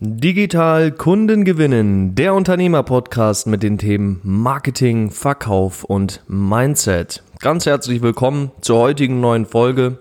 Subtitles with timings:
[0.00, 7.24] Digital Kunden gewinnen, der Unternehmer-Podcast mit den Themen Marketing, Verkauf und Mindset.
[7.40, 9.98] Ganz herzlich willkommen zur heutigen neuen Folge.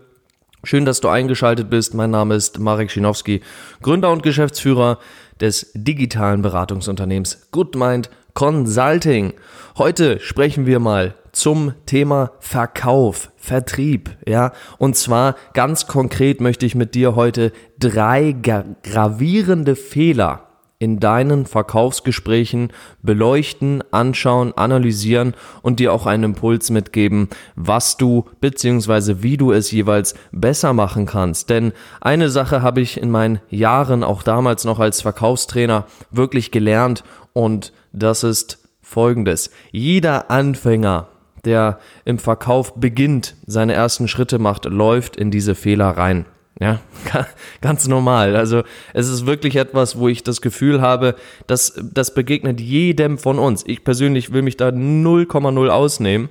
[0.63, 1.95] Schön, dass du eingeschaltet bist.
[1.95, 3.41] Mein Name ist Marek Schinowski,
[3.81, 4.99] Gründer und Geschäftsführer
[5.41, 9.33] des digitalen Beratungsunternehmens GoodMind Consulting.
[9.79, 11.15] Heute sprechen wir mal
[11.47, 14.51] zum Thema Verkauf, Vertrieb, ja.
[14.79, 18.35] Und zwar ganz konkret möchte ich mit dir heute drei
[18.83, 20.41] gravierende Fehler
[20.77, 29.23] in deinen Verkaufsgesprächen beleuchten, anschauen, analysieren und dir auch einen Impuls mitgeben, was du bzw.
[29.23, 31.49] wie du es jeweils besser machen kannst.
[31.49, 31.71] Denn
[32.01, 37.71] eine Sache habe ich in meinen Jahren, auch damals noch als Verkaufstrainer, wirklich gelernt und
[37.93, 39.49] das ist folgendes.
[39.71, 41.07] Jeder Anfänger
[41.47, 46.25] der im Verkauf beginnt, seine ersten Schritte macht, läuft in diese Fehler rein.
[46.59, 46.79] Ja,
[47.61, 48.35] ganz normal.
[48.35, 51.15] Also es ist wirklich etwas, wo ich das Gefühl habe,
[51.47, 53.63] dass das begegnet jedem von uns.
[53.65, 56.29] Ich persönlich will mich da 0,0 ausnehmen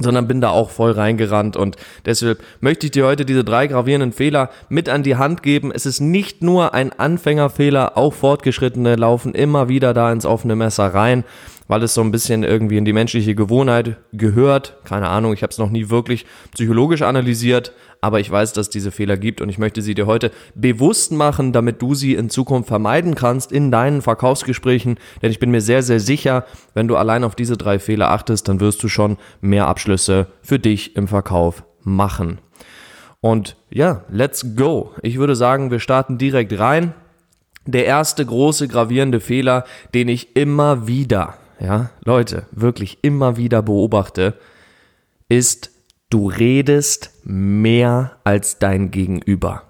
[0.00, 4.12] sondern bin da auch voll reingerannt und deshalb möchte ich dir heute diese drei gravierenden
[4.12, 5.72] Fehler mit an die Hand geben.
[5.74, 10.94] Es ist nicht nur ein Anfängerfehler, auch Fortgeschrittene laufen immer wieder da ins offene Messer
[10.94, 11.24] rein
[11.68, 14.78] weil es so ein bisschen irgendwie in die menschliche Gewohnheit gehört.
[14.84, 18.70] Keine Ahnung, ich habe es noch nie wirklich psychologisch analysiert, aber ich weiß, dass es
[18.70, 22.30] diese Fehler gibt und ich möchte sie dir heute bewusst machen, damit du sie in
[22.30, 24.98] Zukunft vermeiden kannst in deinen Verkaufsgesprächen.
[25.22, 28.48] Denn ich bin mir sehr, sehr sicher, wenn du allein auf diese drei Fehler achtest,
[28.48, 32.38] dann wirst du schon mehr Abschlüsse für dich im Verkauf machen.
[33.20, 34.92] Und ja, let's go.
[35.02, 36.94] Ich würde sagen, wir starten direkt rein.
[37.66, 44.34] Der erste große gravierende Fehler, den ich immer wieder ja, Leute, wirklich immer wieder beobachte,
[45.28, 45.70] ist,
[46.10, 49.64] du redest mehr als dein Gegenüber.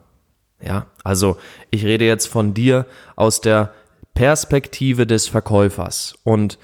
[0.61, 1.37] Ja, also
[1.71, 2.87] ich rede jetzt von dir
[3.17, 3.73] aus der
[4.15, 6.15] Perspektive des Verkäufers.
[6.25, 6.59] Und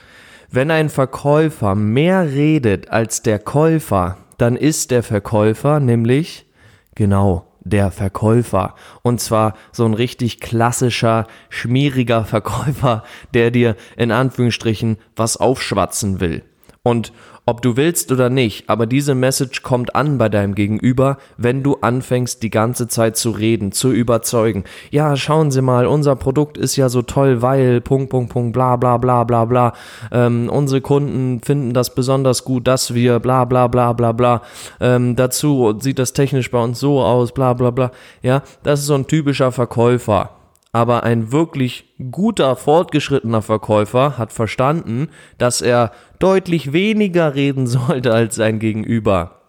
[0.51, 6.47] wenn ein Verkäufer mehr redet als der Käufer, dann ist der Verkäufer nämlich
[6.95, 8.75] genau der Verkäufer.
[9.03, 16.45] Und zwar so ein richtig klassischer, schmieriger Verkäufer, der dir in Anführungsstrichen was aufschwatzen will.
[16.83, 17.13] Und
[17.47, 21.77] ob du willst oder nicht, aber diese Message kommt an bei deinem Gegenüber, wenn du
[21.81, 24.65] anfängst, die ganze Zeit zu reden, zu überzeugen.
[24.91, 28.77] Ja, schauen Sie mal, unser Produkt ist ja so toll, weil, Punkt, Punkt, Punkt, bla,
[28.77, 29.73] bla, bla, bla, bla.
[30.11, 34.43] Ähm, unsere Kunden finden das besonders gut, dass wir, bla, bla, bla, bla, bla.
[34.81, 37.91] Ähm, dazu sieht das technisch bei uns so aus, bla, bla, bla.
[38.23, 40.34] Ja, das ist so ein typischer Verkäufer.
[40.75, 45.09] Aber ein wirklich guter, fortgeschrittener Verkäufer hat verstanden,
[45.39, 49.41] dass er deutlich weniger reden sollte als sein Gegenüber.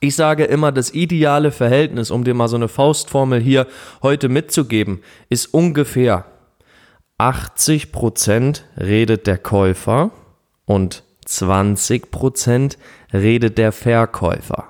[0.00, 3.66] Ich sage immer, das ideale Verhältnis, um dir mal so eine Faustformel hier
[4.02, 6.26] heute mitzugeben, ist ungefähr
[7.18, 10.10] 80% redet der Käufer
[10.66, 12.76] und 20%
[13.14, 14.68] redet der Verkäufer.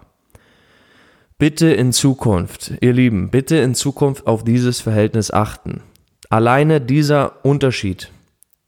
[1.40, 5.82] Bitte in Zukunft, ihr Lieben, bitte in Zukunft auf dieses Verhältnis achten.
[6.30, 8.10] Alleine dieser Unterschied,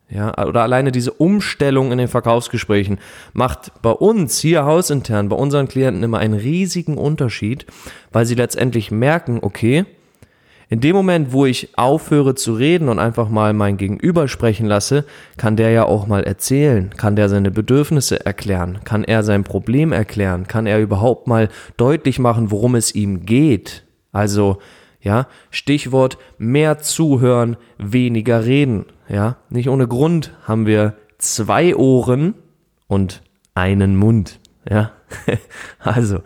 [0.08, 3.00] ja, oder alleine diese Umstellung in den Verkaufsgesprächen
[3.32, 7.66] macht bei uns hier hausintern, bei unseren Klienten immer einen riesigen Unterschied,
[8.12, 9.84] weil sie letztendlich merken, okay,
[10.70, 15.04] in dem Moment, wo ich aufhöre zu reden und einfach mal mein Gegenüber sprechen lasse,
[15.36, 19.90] kann der ja auch mal erzählen, kann der seine Bedürfnisse erklären, kann er sein Problem
[19.90, 23.84] erklären, kann er überhaupt mal deutlich machen, worum es ihm geht.
[24.12, 24.58] Also,
[25.00, 28.86] ja, Stichwort mehr zuhören, weniger reden.
[29.08, 32.34] Ja, nicht ohne Grund haben wir zwei Ohren
[32.86, 33.22] und
[33.54, 34.39] einen Mund.
[34.70, 34.92] Ja,
[35.80, 36.20] also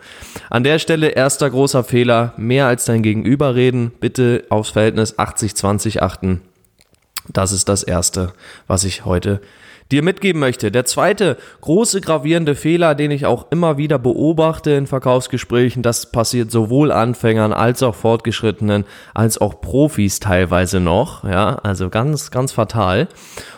[0.51, 6.01] an der Stelle erster großer Fehler, mehr als dein Gegenüber reden, bitte aufs Verhältnis 80-20
[6.01, 6.41] achten.
[7.27, 8.33] Das ist das Erste,
[8.67, 9.41] was ich heute
[9.91, 10.71] dir mitgeben möchte.
[10.71, 16.51] Der zweite große gravierende Fehler, den ich auch immer wieder beobachte in Verkaufsgesprächen, das passiert
[16.51, 18.85] sowohl Anfängern als auch Fortgeschrittenen,
[19.15, 23.07] als auch Profis teilweise noch, ja, also ganz, ganz fatal.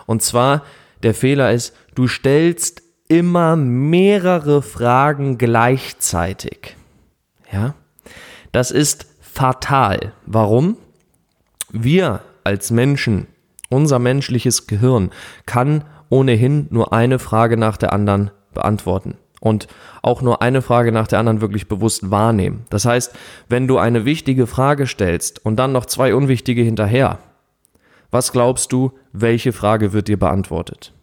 [0.06, 0.63] Und zwar,
[1.04, 6.75] der Fehler ist, du stellst immer mehrere Fragen gleichzeitig.
[7.51, 7.75] Ja,
[8.51, 10.13] das ist fatal.
[10.25, 10.77] Warum?
[11.71, 13.27] Wir als Menschen,
[13.69, 15.12] unser menschliches Gehirn
[15.45, 19.68] kann ohnehin nur eine Frage nach der anderen beantworten und
[20.01, 22.65] auch nur eine Frage nach der anderen wirklich bewusst wahrnehmen.
[22.69, 23.13] Das heißt,
[23.50, 27.19] wenn du eine wichtige Frage stellst und dann noch zwei unwichtige hinterher,
[28.09, 30.94] was glaubst du, welche Frage wird dir beantwortet?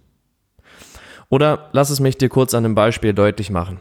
[1.34, 3.81] Oder lass es mich dir kurz an einem Beispiel deutlich machen.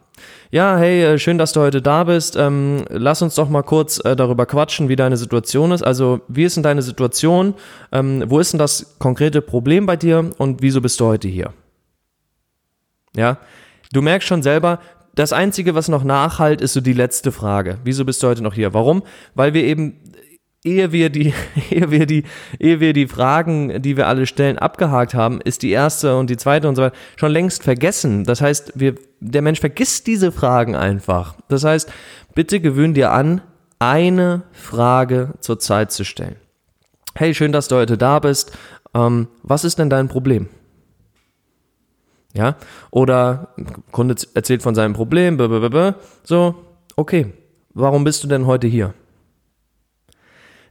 [0.49, 2.35] Ja, hey, äh, schön, dass du heute da bist.
[2.35, 5.83] Ähm, lass uns doch mal kurz äh, darüber quatschen, wie deine Situation ist.
[5.83, 7.53] Also, wie ist denn deine Situation?
[7.91, 11.53] Ähm, wo ist denn das konkrete Problem bei dir und wieso bist du heute hier?
[13.15, 13.37] Ja,
[13.91, 14.79] du merkst schon selber,
[15.13, 17.77] das Einzige, was noch nachhalt, ist so die letzte Frage.
[17.83, 18.73] Wieso bist du heute noch hier?
[18.73, 19.03] Warum?
[19.35, 19.99] Weil wir eben
[20.63, 21.33] ehe wir die,
[21.69, 22.23] ehe wir die,
[22.59, 26.37] ehe wir die Fragen, die wir alle stellen, abgehakt haben, ist die erste und die
[26.37, 28.23] zweite und so weiter schon längst vergessen.
[28.23, 31.35] Das heißt, wir, der Mensch vergisst diese Fragen einfach.
[31.49, 31.91] Das heißt,
[32.33, 33.41] bitte gewöhn dir an,
[33.79, 36.37] eine Frage zur Zeit zu stellen.
[37.15, 38.57] Hey, schön, dass du heute da bist.
[38.95, 40.47] Ähm, was ist denn dein Problem?
[42.33, 42.55] Ja?
[42.89, 43.53] Oder
[43.91, 45.37] Kunde erzählt von seinem Problem,
[46.23, 46.55] so,
[46.95, 47.33] okay,
[47.73, 48.93] warum bist du denn heute hier?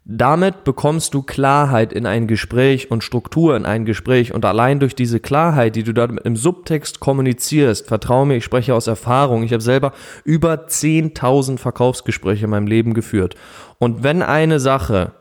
[0.05, 4.97] Damit bekommst du Klarheit in ein Gespräch und Struktur in ein Gespräch und allein durch
[4.97, 9.53] diese Klarheit, die du da im Subtext kommunizierst, vertraue mir, ich spreche aus Erfahrung, ich
[9.53, 9.93] habe selber
[10.25, 13.37] über 10.000 Verkaufsgespräche in meinem Leben geführt.
[13.79, 15.13] Und wenn eine Sache,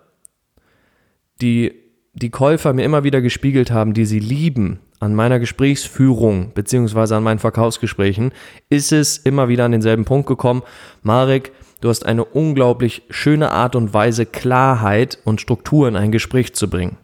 [1.42, 1.74] die
[2.14, 7.24] die Käufer mir immer wieder gespiegelt haben, die sie lieben, an meiner Gesprächsführung beziehungsweise an
[7.24, 8.32] meinen Verkaufsgesprächen,
[8.70, 10.62] ist es immer wieder an denselben Punkt gekommen.
[11.02, 11.52] Marek,
[11.82, 16.70] Du hast eine unglaublich schöne Art und Weise, Klarheit und Struktur in ein Gespräch zu
[16.70, 16.98] bringen.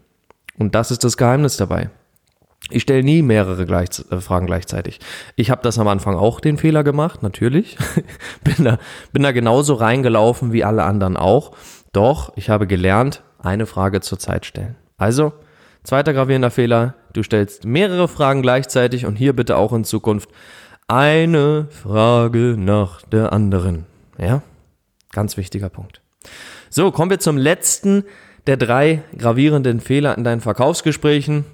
[0.56, 1.90] Und das ist das Geheimnis dabei.
[2.70, 5.00] Ich stelle nie mehrere gleich, äh, Fragen gleichzeitig.
[5.36, 7.76] Ich habe das am Anfang auch den Fehler gemacht, natürlich.
[8.44, 8.78] bin, da,
[9.12, 11.52] bin da genauso reingelaufen wie alle anderen auch.
[11.92, 14.76] Doch ich habe gelernt, eine Frage zur Zeit stellen.
[14.96, 15.32] Also,
[15.82, 20.28] zweiter gravierender Fehler, du stellst mehrere Fragen gleichzeitig und hier bitte auch in Zukunft
[20.88, 23.86] eine Frage nach der anderen.
[24.18, 24.42] Ja?
[25.12, 26.00] Ganz wichtiger Punkt.
[26.70, 28.04] So, kommen wir zum letzten
[28.46, 31.44] der drei gravierenden Fehler in deinen Verkaufsgesprächen.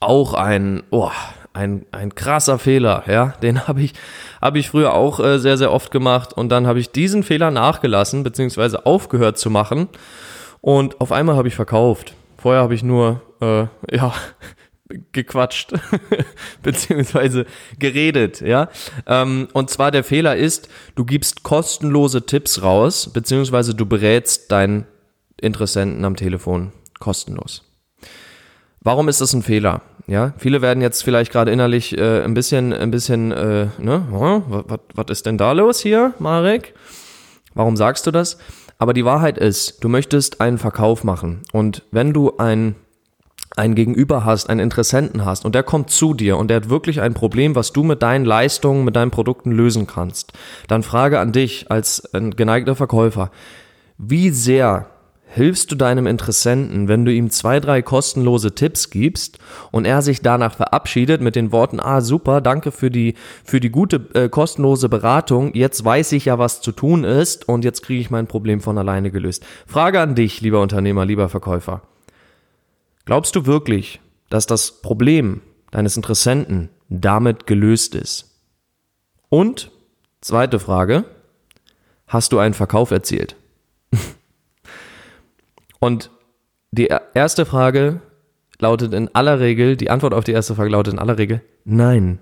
[0.00, 1.10] Auch ein, oh,
[1.54, 3.94] ein, ein krasser Fehler, ja, den habe ich,
[4.42, 7.50] hab ich früher auch äh, sehr, sehr oft gemacht und dann habe ich diesen Fehler
[7.50, 9.88] nachgelassen, beziehungsweise aufgehört zu machen
[10.60, 12.14] und auf einmal habe ich verkauft.
[12.36, 13.66] Vorher habe ich nur, äh,
[13.96, 14.12] ja,
[15.12, 15.72] gequatscht
[16.62, 17.46] beziehungsweise
[17.78, 18.68] geredet, ja.
[19.06, 24.86] Ähm, und zwar der Fehler ist, du gibst kostenlose Tipps raus, beziehungsweise du berätst deinen
[25.40, 27.62] Interessenten am Telefon kostenlos.
[28.80, 29.80] Warum ist das ein Fehler?
[30.06, 34.80] Ja, viele werden jetzt vielleicht gerade innerlich äh, ein bisschen, ein bisschen, äh, ne, was,
[34.94, 36.74] was ist denn da los hier, Marek?
[37.54, 38.36] Warum sagst du das?
[38.76, 42.74] Aber die Wahrheit ist, du möchtest einen Verkauf machen und wenn du ein
[43.56, 47.00] ein Gegenüber hast, einen Interessenten hast und der kommt zu dir und der hat wirklich
[47.00, 50.32] ein Problem, was du mit deinen Leistungen, mit deinen Produkten lösen kannst,
[50.68, 53.30] dann frage an dich als ein geneigter Verkäufer,
[53.96, 54.86] wie sehr
[55.34, 59.38] hilfst du deinem Interessenten, wenn du ihm zwei, drei kostenlose Tipps gibst
[59.72, 63.14] und er sich danach verabschiedet mit den Worten, ah super, danke für die,
[63.44, 67.64] für die gute äh, kostenlose Beratung, jetzt weiß ich ja, was zu tun ist und
[67.64, 69.44] jetzt kriege ich mein Problem von alleine gelöst.
[69.66, 71.82] Frage an dich, lieber Unternehmer, lieber Verkäufer.
[73.04, 78.40] Glaubst du wirklich, dass das Problem deines Interessenten damit gelöst ist?
[79.28, 79.70] Und,
[80.20, 81.04] zweite Frage,
[82.06, 83.36] hast du einen Verkauf erzielt?
[85.80, 86.10] Und
[86.70, 88.00] die erste Frage
[88.58, 92.20] lautet in aller Regel, die Antwort auf die erste Frage lautet in aller Regel, nein.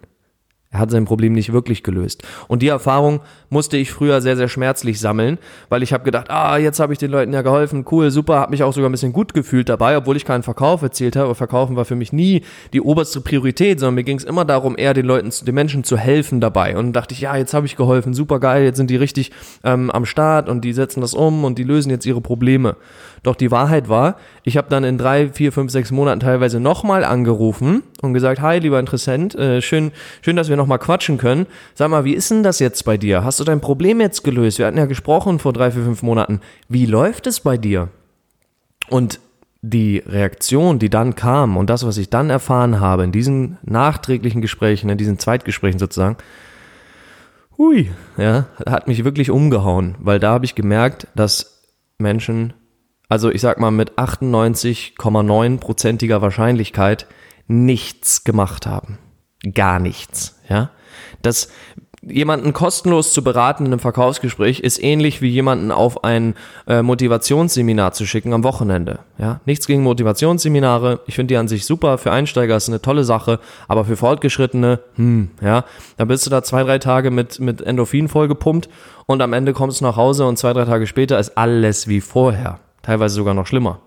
[0.73, 2.23] Er hat sein Problem nicht wirklich gelöst.
[2.49, 3.21] Und die Erfahrung
[3.51, 5.37] musste ich früher sehr, sehr schmerzlich sammeln,
[5.69, 8.53] weil ich habe gedacht, ah, jetzt habe ich den Leuten ja geholfen, cool, super, habe
[8.53, 11.35] mich auch sogar ein bisschen gut gefühlt dabei, obwohl ich keinen Verkauf erzielt habe.
[11.35, 14.95] Verkaufen war für mich nie die oberste Priorität, sondern mir ging es immer darum, eher
[14.95, 16.75] den Leuten, den Menschen zu helfen dabei.
[16.75, 19.31] Und dachte ich, ja, jetzt habe ich geholfen, super geil, jetzt sind die richtig
[19.64, 22.76] ähm, am Start und die setzen das um und die lösen jetzt ihre Probleme.
[23.23, 27.05] Doch die Wahrheit war, ich habe dann in drei, vier, fünf, sechs Monaten teilweise nochmal
[27.05, 31.47] angerufen und gesagt, hi, lieber Interessent, äh, schön, schön, dass wir nochmal quatschen können.
[31.75, 33.25] Sag mal, wie ist denn das jetzt bei dir?
[33.25, 34.59] Hast du dein Problem jetzt gelöst?
[34.59, 36.40] Wir hatten ja gesprochen vor drei, vier, fünf Monaten.
[36.69, 37.88] Wie läuft es bei dir?
[38.88, 39.21] Und
[39.61, 44.42] die Reaktion, die dann kam und das, was ich dann erfahren habe in diesen nachträglichen
[44.42, 46.16] Gesprächen, in diesen Zweitgesprächen sozusagen,
[47.59, 51.62] hui, ja, hat mich wirklich umgehauen, weil da habe ich gemerkt, dass
[51.99, 52.54] Menschen
[53.12, 57.07] also ich sag mal mit 98,9%iger Wahrscheinlichkeit
[57.47, 58.97] nichts gemacht haben.
[59.54, 60.70] Gar nichts, ja.
[61.22, 61.49] Das,
[62.02, 66.34] jemanden kostenlos zu beraten in einem Verkaufsgespräch ist ähnlich wie jemanden auf ein
[66.66, 69.00] äh, Motivationsseminar zu schicken am Wochenende.
[69.18, 71.00] Ja, nichts gegen Motivationsseminare.
[71.06, 71.99] Ich finde die an sich super.
[71.99, 75.64] Für Einsteiger ist eine tolle Sache, aber für Fortgeschrittene, hm, ja,
[75.96, 78.68] da bist du da zwei, drei Tage mit, mit Endorphin vollgepumpt
[79.06, 82.00] und am Ende kommst du nach Hause und zwei, drei Tage später ist alles wie
[82.00, 83.80] vorher teilweise sogar noch schlimmer.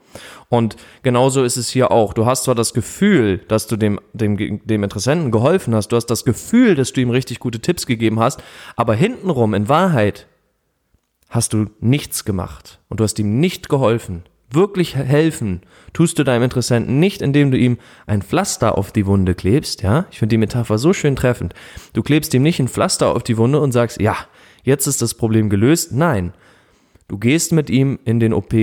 [0.49, 2.13] Und genauso ist es hier auch.
[2.13, 6.07] Du hast zwar das Gefühl, dass du dem, dem, dem Interessenten geholfen hast, du hast
[6.07, 8.43] das Gefühl, dass du ihm richtig gute Tipps gegeben hast,
[8.75, 10.27] aber hintenrum in Wahrheit
[11.29, 14.23] hast du nichts gemacht und du hast ihm nicht geholfen.
[14.51, 19.35] Wirklich helfen tust du deinem Interessenten nicht, indem du ihm ein Pflaster auf die Wunde
[19.35, 20.05] klebst, ja?
[20.11, 21.53] Ich finde die Metapher so schön treffend.
[21.93, 24.15] Du klebst ihm nicht ein Pflaster auf die Wunde und sagst, ja,
[24.63, 25.91] jetzt ist das Problem gelöst.
[25.91, 26.33] Nein.
[27.07, 28.53] Du gehst mit ihm in den OP.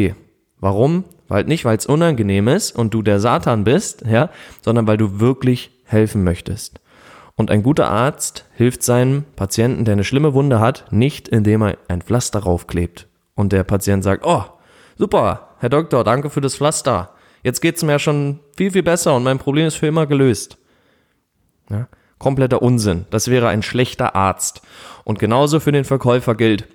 [0.61, 1.04] Warum?
[1.33, 4.29] Weil nicht, weil es unangenehm ist und du der Satan bist, ja,
[4.61, 6.79] sondern weil du wirklich helfen möchtest.
[7.37, 11.79] Und ein guter Arzt hilft seinem Patienten, der eine schlimme Wunde hat, nicht indem er
[11.89, 13.07] ein Pflaster raufklebt.
[13.35, 14.45] Und der Patient sagt, oh,
[14.99, 17.15] super, Herr Doktor, danke für das Pflaster.
[17.43, 20.59] Jetzt geht's mir schon viel, viel besser und mein Problem ist für immer gelöst.
[21.71, 23.07] Ja, kompletter Unsinn.
[23.09, 24.61] Das wäre ein schlechter Arzt.
[25.05, 26.69] Und genauso für den Verkäufer gilt.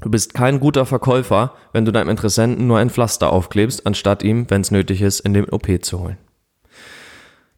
[0.00, 4.48] Du bist kein guter Verkäufer, wenn du deinem Interessenten nur ein Pflaster aufklebst, anstatt ihm,
[4.48, 6.18] wenn es nötig ist, in den OP zu holen.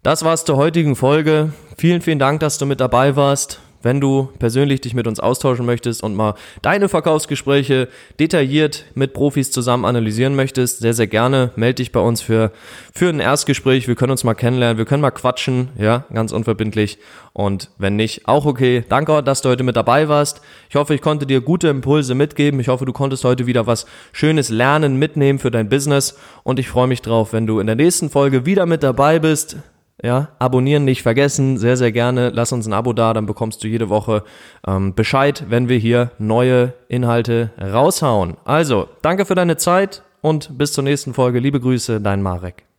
[0.03, 1.53] Das war's zur heutigen Folge.
[1.77, 3.61] Vielen, vielen Dank, dass du mit dabei warst.
[3.83, 9.51] Wenn du persönlich dich mit uns austauschen möchtest und mal deine Verkaufsgespräche detailliert mit Profis
[9.51, 12.53] zusammen analysieren möchtest, sehr, sehr gerne melde dich bei uns für,
[12.95, 13.89] für ein Erstgespräch.
[13.89, 16.99] Wir können uns mal kennenlernen, wir können mal quatschen, ja, ganz unverbindlich.
[17.33, 18.85] Und wenn nicht, auch okay.
[18.89, 20.41] Danke, dass du heute mit dabei warst.
[20.69, 22.61] Ich hoffe, ich konnte dir gute Impulse mitgeben.
[22.61, 26.19] Ich hoffe, du konntest heute wieder was Schönes lernen, mitnehmen für dein Business.
[26.43, 29.57] Und ich freue mich drauf, wenn du in der nächsten Folge wieder mit dabei bist.
[30.03, 32.31] Ja, abonnieren nicht vergessen, sehr, sehr gerne.
[32.31, 34.25] Lass uns ein Abo da, dann bekommst du jede Woche
[34.67, 38.37] ähm, Bescheid, wenn wir hier neue Inhalte raushauen.
[38.45, 41.39] Also, danke für deine Zeit und bis zur nächsten Folge.
[41.39, 42.70] Liebe Grüße, dein Marek.